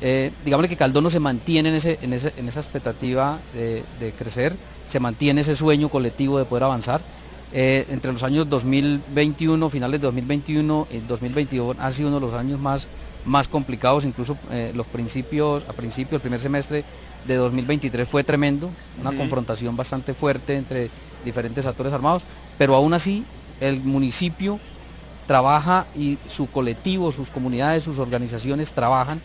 Eh, 0.00 0.32
digámosle 0.44 0.68
que 0.68 0.76
Caldono 0.76 1.10
se 1.10 1.20
mantiene 1.20 1.70
en, 1.70 1.74
ese, 1.76 1.98
esa 2.02 2.60
expectativa 2.60 3.38
de, 3.54 4.12
crecer, 4.18 4.54
se 4.88 5.00
mantiene 5.00 5.40
ese 5.40 5.54
sueño 5.54 5.88
colectivo 5.88 6.38
de 6.38 6.44
poder 6.44 6.64
avanzar. 6.64 7.00
Eh, 7.54 7.86
entre 7.90 8.12
los 8.12 8.22
años 8.22 8.48
2021, 8.48 9.68
finales 9.68 10.00
de 10.00 10.06
2021 10.06 10.88
y 10.90 10.98
2022 11.00 11.76
ha 11.78 11.90
sido 11.90 12.08
uno 12.08 12.18
de 12.18 12.26
los 12.26 12.34
años 12.34 12.58
más 12.58 12.88
más 13.24 13.48
complicados, 13.48 14.04
incluso 14.04 14.36
eh, 14.50 14.72
los 14.74 14.86
principios, 14.86 15.64
a 15.68 15.72
principio, 15.72 16.16
el 16.16 16.20
primer 16.20 16.40
semestre 16.40 16.84
de 17.26 17.34
2023 17.36 18.08
fue 18.08 18.24
tremendo, 18.24 18.70
una 19.00 19.16
confrontación 19.16 19.76
bastante 19.76 20.14
fuerte 20.14 20.56
entre 20.56 20.90
diferentes 21.24 21.66
actores 21.66 21.92
armados, 21.92 22.22
pero 22.58 22.74
aún 22.74 22.94
así 22.94 23.24
el 23.60 23.80
municipio 23.80 24.58
trabaja 25.26 25.86
y 25.94 26.18
su 26.28 26.50
colectivo, 26.50 27.12
sus 27.12 27.30
comunidades, 27.30 27.84
sus 27.84 27.98
organizaciones 27.98 28.72
trabajan 28.72 29.20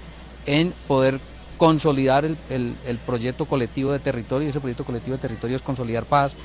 en 0.46 0.74
poder 0.88 1.20
consolidar 1.58 2.24
el, 2.24 3.00
proyecto 3.06 3.46
colectivo 3.46 3.92
de 3.92 4.00
territorio, 4.00 4.48
y 4.48 4.50
ese 4.52 4.60
proyecto 4.60 4.86
colectivo 4.86 5.16
de 5.16 5.22
territorio 5.22 5.56
es 5.56 5.62
consolidar 5.62 6.06
paz, 6.06 6.36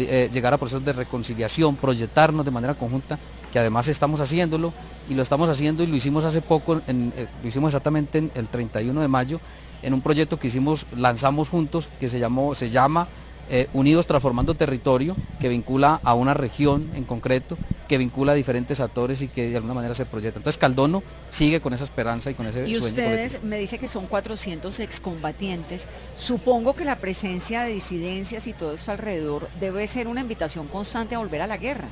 eh, 0.00 0.30
llegar 0.32 0.54
a 0.54 0.58
procesos 0.58 0.84
de 0.84 0.92
reconciliación, 0.92 1.76
proyectarnos 1.76 2.44
de 2.44 2.50
manera 2.50 2.74
conjunta 2.74 3.18
que 3.52 3.58
además 3.58 3.88
estamos 3.88 4.20
haciéndolo 4.20 4.72
y 5.08 5.14
lo 5.14 5.22
estamos 5.22 5.48
haciendo 5.48 5.82
y 5.82 5.86
lo 5.86 5.96
hicimos 5.96 6.24
hace 6.24 6.42
poco, 6.42 6.80
eh, 6.86 7.26
lo 7.42 7.48
hicimos 7.48 7.68
exactamente 7.68 8.30
el 8.34 8.48
31 8.48 9.00
de 9.00 9.08
mayo 9.08 9.40
en 9.82 9.94
un 9.94 10.00
proyecto 10.00 10.38
que 10.38 10.48
hicimos, 10.48 10.86
lanzamos 10.96 11.48
juntos, 11.48 11.88
que 12.00 12.08
se, 12.08 12.18
llamó, 12.18 12.54
se 12.54 12.70
llama 12.70 13.08
eh, 13.50 13.68
Unidos 13.72 14.06
Transformando 14.06 14.54
Territorio, 14.54 15.16
que 15.40 15.48
vincula 15.48 16.00
a 16.02 16.14
una 16.14 16.34
región 16.34 16.90
en 16.94 17.04
concreto, 17.04 17.56
que 17.88 17.98
vincula 17.98 18.32
a 18.32 18.34
diferentes 18.34 18.80
actores 18.80 19.22
y 19.22 19.28
que 19.28 19.48
de 19.48 19.56
alguna 19.56 19.74
manera 19.74 19.94
se 19.94 20.06
proyecta. 20.06 20.38
Entonces 20.38 20.58
Caldono 20.58 21.02
sigue 21.30 21.60
con 21.60 21.72
esa 21.72 21.84
esperanza 21.84 22.30
y 22.30 22.34
con 22.34 22.46
ese 22.46 22.68
y 22.68 22.78
ustedes 22.78 23.42
me 23.42 23.58
dice 23.58 23.78
que 23.78 23.88
son 23.88 24.06
400 24.06 24.80
excombatientes. 24.80 25.84
Supongo 26.16 26.74
que 26.74 26.84
la 26.84 26.96
presencia 26.96 27.62
de 27.62 27.72
disidencias 27.72 28.46
y 28.46 28.52
todo 28.52 28.74
esto 28.74 28.92
alrededor 28.92 29.48
debe 29.60 29.86
ser 29.86 30.08
una 30.08 30.20
invitación 30.20 30.66
constante 30.66 31.14
a 31.14 31.18
volver 31.18 31.42
a 31.42 31.46
la 31.46 31.56
guerra. 31.56 31.88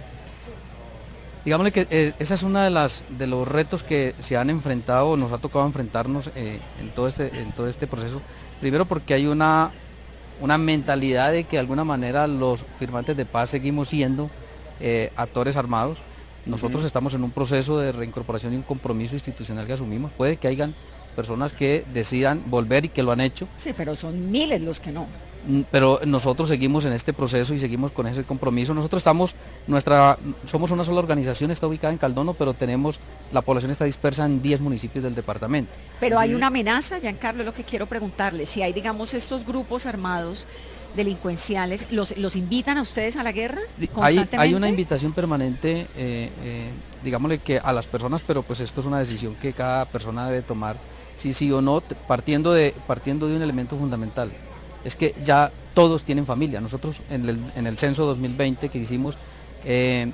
Digámosle 1.45 1.73
que 1.73 1.87
eh, 1.91 2.15
esa 2.19 2.35
es 2.35 2.43
una 2.43 2.65
de 2.65 2.71
las 2.71 3.05
de 3.19 3.27
los 3.27 3.47
retos 3.47 3.83
que 3.83 4.15
se 4.19 4.37
han 4.37 4.49
enfrentado, 4.49 5.17
nos 5.19 5.31
ha 5.31 5.39
tocado 5.39 5.67
enfrentarnos 5.67 6.31
eh, 6.35 6.59
en, 6.81 6.89
todo 6.91 7.07
este, 7.07 7.39
en 7.39 7.53
todo 7.53 7.69
este 7.69 7.87
proceso. 7.87 8.23
Primero 8.61 8.87
porque 8.87 9.13
hay 9.13 9.27
una, 9.27 9.71
una 10.41 10.59
mentalidad 10.59 11.33
de 11.33 11.45
que 11.45 11.57
de 11.57 11.61
alguna 11.61 11.85
manera 11.85 12.27
los 12.27 12.65
firmantes 12.79 13.17
de 13.17 13.27
paz 13.27 13.51
seguimos 13.51 13.89
siendo 13.89 14.31
eh, 14.81 15.13
actores 15.17 15.57
armados. 15.57 15.99
Nosotros 16.47 16.85
estamos 16.85 17.15
en 17.15 17.25
un 17.25 17.31
proceso 17.31 17.79
de 17.79 17.93
reincorporación 17.93 18.53
y 18.53 18.57
un 18.57 18.63
compromiso 18.63 19.15
institucional 19.15 19.67
que 19.67 19.73
asumimos. 19.73 20.13
Puede 20.13 20.37
que 20.37 20.49
hayan 20.49 20.75
personas 21.17 21.53
que 21.53 21.85
decidan 21.95 22.43
volver 22.47 22.85
y 22.85 22.89
que 22.91 23.03
lo 23.03 23.13
han 23.13 23.21
hecho. 23.21 23.49
Sí, 23.59 23.73
pero 23.75 23.97
son 23.97 24.31
miles 24.31 24.61
los 24.61 24.81
que 24.81 24.93
no. 24.93 25.07
Mm, 25.47 25.63
pero 25.71 26.01
nosotros 26.07 26.49
seguimos 26.49 26.85
en 26.85 26.93
este 26.93 27.13
proceso 27.13 27.55
y 27.55 27.61
seguimos 27.61 27.93
con 27.93 28.07
ese 28.07 28.25
compromiso. 28.25 28.75
Nosotros 28.75 29.01
estamos, 29.01 29.35
nuestra, 29.67 30.19
somos 30.45 30.71
una 30.71 30.85
sola 30.85 31.01
organización, 31.01 31.51
está 31.51 31.67
ubicada 31.67 31.93
en 31.93 31.99
Caldono, 31.99 32.35
pero 32.35 32.55
tenemos, 32.55 32.99
la 33.33 33.43
población 33.43 33.71
está 33.71 33.85
dispersa 33.85 34.25
en 34.25 34.41
10 34.41 34.61
municipios 34.61 35.05
del 35.05 35.15
departamento. 35.15 35.73
Pero 36.01 36.19
hay 36.19 36.35
una 36.35 36.47
amenaza, 36.47 36.99
Giancarlo, 37.01 37.43
es 37.43 37.47
lo 37.47 37.55
que 37.55 37.65
quiero 37.65 37.87
preguntarle, 37.87 38.47
si 38.47 38.63
hay, 38.63 38.73
digamos, 38.73 39.15
estos 39.15 39.45
grupos 39.45 39.87
armados 39.87 40.47
delincuenciales, 40.97 41.91
¿los, 41.91 42.17
los 42.17 42.37
invitan 42.37 42.79
a 42.79 42.83
ustedes 42.83 43.17
a 43.17 43.25
la 43.25 43.33
guerra? 43.33 43.61
Hay, 44.01 44.25
hay 44.39 44.55
una 44.55 44.69
invitación 44.69 45.13
permanente, 45.13 45.89
eh, 45.97 46.31
eh, 46.45 46.71
digámosle 47.03 47.39
que 47.39 47.59
a 47.59 47.73
las 47.73 47.89
personas, 47.89 48.23
pero 48.25 48.43
pues 48.43 48.61
esto 48.61 48.81
es 48.81 48.87
una 48.87 49.01
decisión 49.01 49.35
que 49.35 49.53
cada 49.53 49.87
persona 49.87 50.29
debe 50.29 50.43
tomar, 50.43 50.77
si 51.17 51.35
sí 51.35 51.51
o 51.51 51.61
no, 51.61 51.83
partiendo 52.07 52.53
de, 52.53 52.75
partiendo 52.87 53.27
de 53.27 53.37
un 53.37 53.43
elemento 53.43 53.77
fundamental 53.77 54.31
es 54.85 54.97
que 54.97 55.15
ya 55.23 55.51
todos 55.75 56.05
tienen 56.05 56.27
familia. 56.27 56.61
Nosotros 56.61 57.01
en 57.11 57.29
el, 57.29 57.39
en 57.57 57.67
el 57.67 57.79
censo 57.79 58.05
2020 58.07 58.69
que 58.69 58.79
hicimos, 58.79 59.17
eh, 59.65 60.13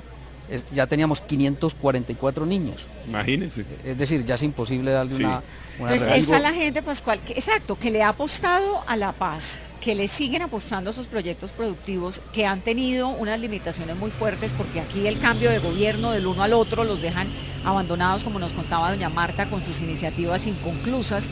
ya 0.73 0.87
teníamos 0.87 1.21
544 1.21 2.45
niños. 2.45 2.87
Imagínense. 3.07 3.65
Es 3.85 3.97
decir, 3.97 4.25
ya 4.25 4.35
es 4.35 4.43
imposible 4.43 4.91
darle 4.91 5.15
una, 5.15 5.41
una... 5.79 5.93
Entonces, 5.93 6.23
está 6.23 6.39
la 6.39 6.53
gente, 6.53 6.81
Pascual, 6.81 7.19
que, 7.19 7.33
exacto, 7.33 7.77
que 7.77 7.91
le 7.91 8.03
ha 8.03 8.09
apostado 8.09 8.83
a 8.87 8.97
la 8.97 9.13
paz, 9.13 9.61
que 9.79 9.95
le 9.95 10.07
siguen 10.07 10.41
apostando 10.41 10.89
a 10.89 10.93
sus 10.93 11.07
proyectos 11.07 11.51
productivos, 11.51 12.21
que 12.33 12.45
han 12.45 12.59
tenido 12.61 13.09
unas 13.09 13.39
limitaciones 13.39 13.95
muy 13.95 14.11
fuertes, 14.11 14.51
porque 14.57 14.81
aquí 14.81 15.07
el 15.07 15.19
cambio 15.19 15.49
de 15.49 15.59
gobierno 15.59 16.11
del 16.11 16.27
uno 16.27 16.43
al 16.43 16.53
otro 16.53 16.83
los 16.83 17.01
dejan 17.01 17.27
abandonados, 17.63 18.23
como 18.23 18.39
nos 18.39 18.53
contaba 18.53 18.91
doña 18.91 19.09
Marta, 19.09 19.49
con 19.49 19.63
sus 19.63 19.79
iniciativas 19.79 20.47
inconclusas, 20.47 21.25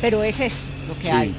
pero 0.00 0.22
es 0.22 0.38
lo 0.88 0.98
que 0.98 1.10
hay. 1.10 1.34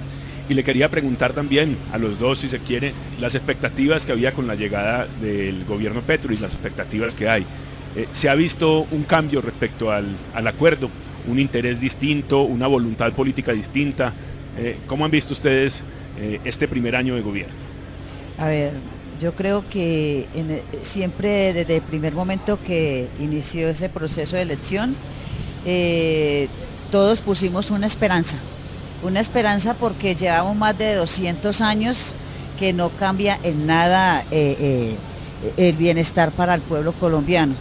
Y 0.50 0.56
le 0.56 0.64
quería 0.64 0.90
preguntar 0.90 1.32
también 1.34 1.78
a 1.94 1.98
los 1.98 2.20
dos, 2.20 2.40
si 2.40 2.50
se 2.50 2.60
quiere, 2.60 2.94
las 3.20 3.34
expectativas 3.36 4.06
que 4.06 4.12
había 4.12 4.34
con 4.34 4.46
la 4.46 4.56
llegada 4.56 5.08
del 5.22 5.64
gobierno 5.64 6.02
Petro 6.02 6.34
y 6.34 6.38
las 6.38 6.54
expectativas 6.54 7.16
que 7.16 7.30
hay. 7.30 7.46
Eh, 7.96 8.08
¿Se 8.12 8.30
ha 8.30 8.36
visto 8.36 8.86
un 8.92 9.04
cambio 9.04 9.40
respecto 9.42 9.92
al, 9.92 10.18
acuerdo? 10.46 10.90
¿Un 11.28 11.40
interés 11.40 11.80
distinto? 11.80 12.42
¿Una 12.42 12.68
voluntad 12.68 13.14
política 13.14 13.54
distinta? 13.54 14.12
Eh, 14.58 14.78
¿Cómo 14.86 15.06
han 15.06 15.12
visto 15.12 15.32
ustedes 15.32 15.82
eh, 16.20 16.42
este 16.44 16.68
primer 16.68 16.98
año 16.98 17.16
de 17.16 17.22
gobierno? 17.22 17.54
A 18.38 18.48
ver, 18.48 18.74
yo 19.22 19.34
creo 19.34 19.64
que 19.70 20.28
siempre 20.82 21.54
desde 21.54 21.78
el 21.78 21.82
primer 21.84 22.14
momento 22.14 22.60
que 22.66 23.08
inició 23.22 23.70
ese 23.70 23.88
proceso 23.88 24.36
de 24.36 24.42
elección, 24.42 24.96
todos 26.92 27.22
pusimos 27.22 27.72
una 27.72 27.88
esperanza 27.88 28.38
una 29.04 29.20
esperanza 29.20 29.74
porque 29.74 30.16
llevamos 30.16 30.56
más 30.56 30.78
de 30.78 30.96
200 30.96 31.62
años 31.62 32.16
que 32.58 32.74
no 32.74 32.90
cambia 32.90 33.38
en 33.44 33.66
nada 33.66 34.22
eh, 34.32 34.58
eh, 34.60 34.98
el 35.58 35.76
bienestar 35.76 36.32
para 36.32 36.56
el 36.56 36.62
pueblo 36.62 36.94
colombiano. 36.94 37.54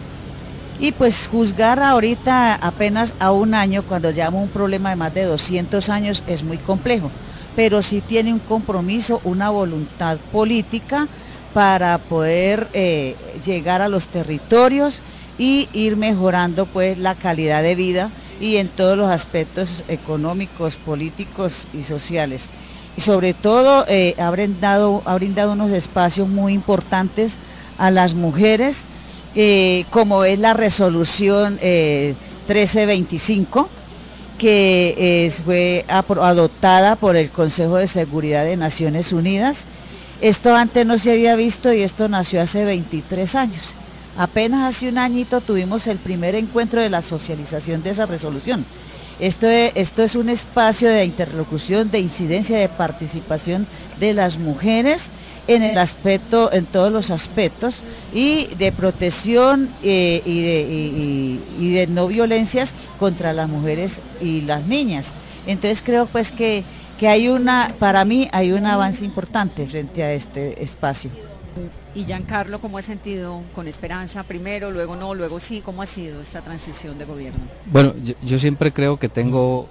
Y 0.81 0.93
pues 0.93 1.29
juzgar 1.31 1.81
ahorita 1.81 2.55
apenas 2.55 3.15
a 3.21 3.33
un 3.33 3.55
año 3.55 3.83
cuando 3.83 4.11
llevamos 4.11 4.43
un 4.43 4.49
problema 4.49 4.91
de 4.91 4.97
más 4.97 5.15
de 5.15 5.25
200 5.25 5.89
años 5.91 6.23
es 6.27 6.43
muy 6.43 6.59
complejo, 6.59 7.11
pero 7.55 7.83
sí 7.83 8.01
tiene 8.01 8.33
un 8.33 8.41
compromiso, 8.41 9.21
una 9.25 9.51
voluntad 9.51 10.19
política 10.33 11.07
para 11.55 11.99
poder 11.99 12.69
eh, 12.73 13.15
llegar 13.45 13.83
a 13.83 13.89
los 13.89 14.09
territorios 14.09 15.03
y 15.39 15.69
ir 15.73 15.97
mejorando 15.97 16.67
pues 16.67 16.99
la 16.99 17.15
calidad 17.15 17.63
de 17.63 17.75
vida 17.75 18.11
y 18.43 18.57
en 18.57 18.69
todos 18.69 18.99
los 18.99 19.09
aspectos 19.09 19.85
económicos, 19.87 20.77
políticos 20.77 21.69
y 21.73 21.85
sociales. 21.85 22.51
Y 22.97 23.01
sobre 23.01 23.35
todo 23.35 23.85
eh, 23.89 24.17
ha, 24.19 24.29
brindado, 24.31 25.01
ha 25.05 25.15
brindado 25.15 25.53
unos 25.53 25.71
espacios 25.71 26.29
muy 26.29 26.53
importantes 26.53 27.39
a 27.79 27.93
las 27.93 28.15
mujeres, 28.15 28.87
eh, 29.37 29.85
como 29.91 30.25
es 30.25 30.41
la 30.41 30.55
resolución 30.55 31.55
1325, 31.55 33.61
eh, 33.61 33.69
que 34.39 35.33
fue 35.45 35.85
adoptada 35.89 36.97
por 36.97 37.15
el 37.15 37.31
Consejo 37.31 37.77
de 37.77 37.87
Seguridad 37.87 38.45
de 38.45 38.57
Naciones 38.57 39.13
Unidas 39.13 39.67
Esto 40.21 40.57
antes 40.57 40.85
no 40.85 40.99
se 40.99 41.13
había 41.13 41.37
visto 41.37 41.73
y 41.73 41.83
esto 41.83 42.09
nació 42.09 42.43
hace 42.43 42.65
23 42.65 43.37
años. 43.37 43.77
Apenas 44.17 44.69
hace 44.69 44.89
un 44.89 44.99
añito 44.99 45.41
tuvimos 45.41 45.87
el 45.87 45.99
primer 45.99 46.35
encuentro 46.35 46.81
de 46.81 46.91
la 46.91 47.03
socialización 47.03 47.83
de 47.83 47.91
esa 47.91 48.07
resolución. 48.07 48.65
Esto 49.21 49.49
es, 49.49 49.73
esto 49.75 50.03
es 50.03 50.17
un 50.17 50.29
espacio 50.29 50.89
de 50.89 51.05
interlocución, 51.05 51.91
de 51.91 52.01
incidencia, 52.01 52.59
de 52.59 52.69
participación 52.69 53.67
de 54.01 54.15
las 54.15 54.39
mujeres 54.39 55.11
en 55.49 55.63
el 55.63 55.79
aspecto, 55.79 56.53
en 56.53 56.67
todos 56.67 56.93
los 56.93 57.11
aspectos, 57.11 57.85
y 58.13 58.47
de 58.59 58.73
protección 58.73 59.69
eh, 59.83 60.23
y, 60.25 61.69
de, 61.69 61.79
de 61.79 61.87
no 61.87 62.07
violencias 62.09 62.75
contra 62.99 63.33
las 63.33 63.49
mujeres 63.49 64.01
y 64.21 64.43
las 64.43 64.67
niñas. 64.67 65.13
Entonces 65.47 65.83
creo 65.83 66.07
pues 66.07 66.33
que, 66.33 66.65
que 66.99 67.09
hay 67.09 67.29
una, 67.29 67.73
para 67.79 68.05
mí 68.05 68.29
hay 68.33 68.53
un 68.53 68.67
avance 68.67 69.05
importante 69.05 69.67
frente 69.67 70.03
a 70.03 70.13
este 70.13 70.63
espacio. 70.63 71.11
Y 71.95 72.05
Giancarlo, 72.07 72.59
¿cómo 72.59 72.79
ha 72.79 72.83
sentido 72.83 73.43
con 73.55 73.69
esperanza 73.69 74.23
primero, 74.23 74.71
luego 74.71 74.97
no, 74.97 75.15
luego 75.15 75.39
sí? 75.41 75.61
¿Cómo 75.61 75.83
ha 75.83 75.87
sido 75.87 76.23
esta 76.23 76.41
transición 76.41 76.97
de 76.99 77.05
gobierno? 77.05 77.41
Bueno, 77.67 77.93
yo, 78.03 78.15
yo 78.25 78.39
siempre 78.39 78.73
creo 78.73 78.97
que 78.99 79.11
tengo 79.11 79.69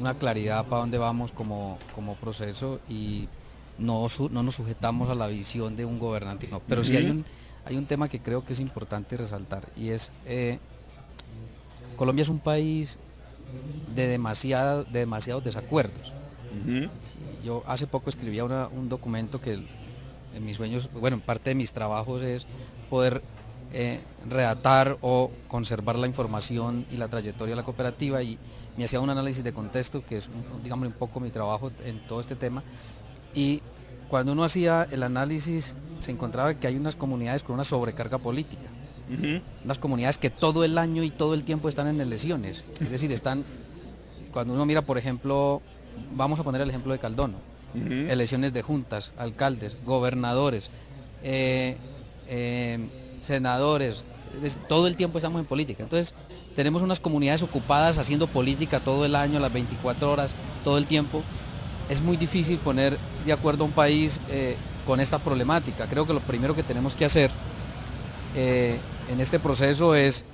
una 0.00 0.14
claridad 0.14 0.64
para 0.64 0.80
dónde 0.80 0.96
vamos 0.96 1.30
como, 1.32 1.76
como 1.94 2.14
proceso 2.16 2.80
y 2.88 3.28
no, 3.78 4.08
su- 4.08 4.30
no 4.30 4.42
nos 4.42 4.54
sujetamos 4.54 5.10
a 5.10 5.14
la 5.14 5.26
visión 5.26 5.76
de 5.76 5.84
un 5.84 5.98
gobernante, 5.98 6.48
no. 6.50 6.60
Pero 6.66 6.84
sí 6.84 6.96
hay 6.96 7.10
un, 7.10 7.24
hay 7.66 7.76
un 7.76 7.84
tema 7.84 8.08
que 8.08 8.20
creo 8.20 8.44
que 8.46 8.54
es 8.54 8.60
importante 8.60 9.16
resaltar 9.18 9.68
y 9.76 9.90
es, 9.90 10.10
eh, 10.24 10.58
Colombia 11.96 12.22
es 12.22 12.28
un 12.30 12.38
país 12.38 12.98
de, 13.94 14.06
demasiado, 14.08 14.84
de 14.84 15.00
demasiados 15.00 15.44
desacuerdos. 15.44 16.14
Yo 17.44 17.62
hace 17.66 17.86
poco 17.86 18.08
escribía 18.08 18.44
una- 18.44 18.68
un 18.68 18.88
documento 18.88 19.38
que 19.40 19.62
en 20.34 20.44
mis 20.44 20.56
sueños, 20.56 20.90
bueno, 20.92 21.16
en 21.16 21.20
parte 21.20 21.50
de 21.50 21.54
mis 21.54 21.72
trabajos 21.72 22.22
es 22.22 22.46
poder 22.90 23.22
eh, 23.72 24.00
redactar 24.28 24.98
o 25.00 25.30
conservar 25.48 25.96
la 25.96 26.06
información 26.06 26.86
y 26.90 26.96
la 26.96 27.08
trayectoria 27.08 27.52
de 27.52 27.56
la 27.56 27.64
cooperativa 27.64 28.22
y 28.22 28.38
me 28.76 28.84
hacía 28.84 29.00
un 29.00 29.10
análisis 29.10 29.44
de 29.44 29.52
contexto, 29.52 30.04
que 30.04 30.16
es, 30.18 30.30
digamos, 30.62 30.86
un 30.86 30.94
poco 30.94 31.20
mi 31.20 31.30
trabajo 31.30 31.72
en 31.84 32.06
todo 32.06 32.20
este 32.20 32.36
tema. 32.36 32.62
Y 33.34 33.60
cuando 34.08 34.32
uno 34.32 34.44
hacía 34.44 34.86
el 34.90 35.02
análisis 35.02 35.74
se 35.98 36.10
encontraba 36.10 36.54
que 36.54 36.66
hay 36.66 36.76
unas 36.76 36.96
comunidades 36.96 37.42
con 37.42 37.54
una 37.54 37.64
sobrecarga 37.64 38.18
política 38.18 38.68
unas 39.64 39.78
comunidades 39.78 40.18
que 40.18 40.30
todo 40.30 40.64
el 40.64 40.76
año 40.78 41.02
y 41.02 41.10
todo 41.10 41.34
el 41.34 41.44
tiempo 41.44 41.68
están 41.68 41.88
en 41.88 42.00
elecciones. 42.00 42.64
Es 42.80 42.90
decir, 42.90 43.10
están, 43.12 43.44
cuando 44.32 44.54
uno 44.54 44.66
mira, 44.66 44.82
por 44.82 44.98
ejemplo, 44.98 45.62
vamos 46.14 46.38
a 46.40 46.44
poner 46.44 46.60
el 46.60 46.68
ejemplo 46.68 46.92
de 46.92 46.98
Caldono, 46.98 47.38
Elecciones 47.74 48.52
de 48.52 48.62
juntas, 48.62 49.12
alcaldes, 49.16 49.76
gobernadores, 49.84 50.70
eh, 51.22 51.76
eh, 52.28 52.78
senadores, 53.20 54.04
todo 54.68 54.86
el 54.86 54.96
tiempo 54.96 55.18
estamos 55.18 55.40
en 55.40 55.46
política. 55.46 55.82
Entonces, 55.82 56.14
tenemos 56.56 56.82
unas 56.82 56.98
comunidades 56.98 57.42
ocupadas 57.42 57.98
haciendo 57.98 58.26
política 58.26 58.80
todo 58.80 59.04
el 59.04 59.14
año, 59.14 59.38
las 59.38 59.52
24 59.52 60.10
horas, 60.10 60.34
todo 60.64 60.78
el 60.78 60.86
tiempo. 60.86 61.22
Es 61.90 62.00
muy 62.00 62.16
difícil 62.16 62.58
poner 62.58 62.98
de 63.24 63.32
acuerdo 63.32 63.64
a 63.64 63.66
un 63.66 63.72
país 63.72 64.20
eh, 64.30 64.56
con 64.86 65.00
esta 65.00 65.18
problemática. 65.18 65.86
Creo 65.86 66.06
que 66.06 66.14
lo 66.14 66.20
primero 66.20 66.54
que 66.54 66.62
tenemos 66.62 66.94
que 66.94 67.04
hacer 67.04 67.30
en 68.34 69.20
este 69.20 69.40
proceso 69.40 69.96
es 69.96 70.24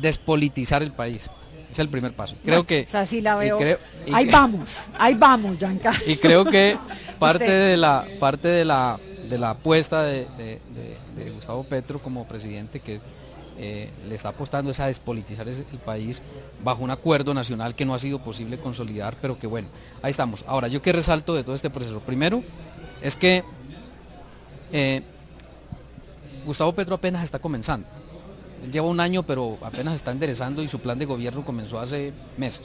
despolitizar 0.00 0.82
el 0.82 0.92
país. 0.92 1.30
Es 1.70 1.78
el 1.78 1.88
primer 1.88 2.12
paso. 2.14 2.34
Creo 2.44 2.64
que... 2.66 2.84
O 2.88 2.90
sea, 2.90 3.04
sí 3.06 3.20
la 3.20 3.36
veo. 3.36 3.58
creo- 3.58 3.78
ahí 4.12 4.24
que- 4.26 4.32
vamos, 4.32 4.90
ahí 4.98 5.14
vamos, 5.14 5.58
Giancarlo. 5.58 6.00
y 6.10 6.16
creo 6.16 6.44
que 6.44 6.78
parte 7.18 7.44
Usted. 7.44 7.70
de 7.70 7.76
la 7.76 8.06
parte 8.18 8.48
de 8.48 8.64
la 8.64 8.98
de 9.28 9.36
la 9.38 9.50
apuesta 9.50 10.02
de, 10.04 10.26
de- 10.38 10.60
de- 10.74 10.96
de 11.24 11.30
Gustavo 11.32 11.62
Petro 11.64 11.98
como 12.00 12.26
presidente 12.26 12.80
que 12.80 12.98
eh, 13.58 13.90
le 14.08 14.14
está 14.14 14.30
apostando 14.30 14.70
es 14.70 14.80
a 14.80 14.86
despolitizar 14.86 15.46
el 15.46 15.64
país 15.84 16.22
bajo 16.64 16.82
un 16.82 16.90
acuerdo 16.90 17.34
nacional 17.34 17.74
que 17.74 17.84
no 17.84 17.92
ha 17.92 17.98
sido 17.98 18.20
posible 18.20 18.56
consolidar, 18.58 19.16
pero 19.20 19.38
que 19.38 19.46
bueno, 19.46 19.68
ahí 20.00 20.10
estamos. 20.12 20.44
Ahora, 20.46 20.68
yo 20.68 20.80
que 20.80 20.92
resalto 20.92 21.34
de 21.34 21.42
todo 21.44 21.54
este 21.56 21.68
proceso, 21.68 22.00
primero 22.00 22.42
es 23.02 23.16
que 23.16 23.42
eh, 24.72 25.02
Gustavo 26.46 26.72
Petro 26.72 26.94
apenas 26.94 27.22
está 27.24 27.38
comenzando. 27.38 27.86
Él 28.64 28.72
lleva 28.72 28.86
un 28.86 29.00
año, 29.00 29.22
pero 29.22 29.58
apenas 29.62 29.94
está 29.94 30.10
enderezando 30.10 30.62
y 30.62 30.68
su 30.68 30.80
plan 30.80 30.98
de 30.98 31.04
gobierno 31.06 31.44
comenzó 31.44 31.78
hace 31.80 32.12
meses. 32.36 32.62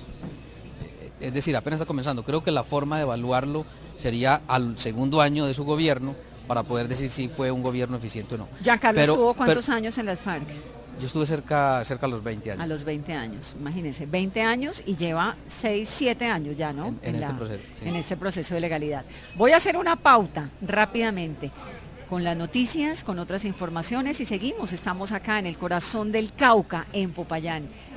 Es 1.19 1.33
decir, 1.33 1.55
apenas 1.55 1.79
está 1.79 1.87
comenzando. 1.87 2.23
Creo 2.23 2.43
que 2.43 2.51
la 2.51 2.63
forma 2.63 2.97
de 2.97 3.03
evaluarlo 3.03 3.65
sería 3.95 4.41
al 4.47 4.77
segundo 4.77 5.21
año 5.21 5.45
de 5.45 5.53
su 5.53 5.63
gobierno 5.63 6.15
para 6.47 6.63
poder 6.63 6.87
decir 6.87 7.09
si 7.09 7.29
fue 7.29 7.51
un 7.51 7.63
gobierno 7.63 7.95
eficiente 7.95 8.35
o 8.35 8.39
no. 8.39 8.47
Giancarlo 8.61 8.99
Pero- 8.99 9.13
estuvo 9.13 9.33
pero 9.33 9.45
cuántos 9.45 9.69
años 9.69 9.97
en 9.97 10.07
las 10.07 10.19
FARC? 10.19 10.47
Yo 10.99 11.07
estuve 11.07 11.25
cerca, 11.25 11.83
cerca 11.85 12.05
a 12.05 12.09
los 12.09 12.23
20 12.23 12.51
años. 12.51 12.63
A 12.63 12.67
los 12.67 12.83
20 12.83 13.13
años, 13.13 13.55
imagínense, 13.59 14.05
20 14.05 14.41
años 14.41 14.83
y 14.85 14.95
lleva 14.95 15.37
6, 15.47 15.89
7 15.89 16.25
años 16.25 16.55
ya, 16.55 16.71
¿no? 16.71 16.87
En- 16.87 16.99
en 17.03 17.15
este 17.15 17.33
proceso, 17.33 17.63
sí. 17.79 17.87
En 17.87 17.95
este 17.95 18.15
proceso 18.17 18.53
de 18.53 18.59
legalidad. 18.61 19.03
Voy 19.35 19.53
a 19.53 19.57
hacer 19.57 19.75
una 19.77 19.95
pauta 19.95 20.49
rápidamente 20.61 21.49
con 22.13 22.23
las 22.23 22.37
noticias, 22.37 23.03
con 23.03 23.17
otras 23.17 23.43
informaciones 23.43 24.19
y 24.19 24.27
seguimos. 24.27 24.71
Estamos 24.71 25.11
acá 25.11 25.39
en 25.39 25.47
el 25.47 25.57
corazón 25.57 26.11
del 26.11 26.31
Cauca, 26.31 26.85
en 26.93 27.11
Popayán. 27.11 27.67